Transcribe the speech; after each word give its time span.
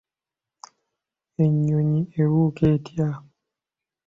Ennyonyi 1.43 2.01
ebuuka 2.21 2.63
etya? 2.73 3.07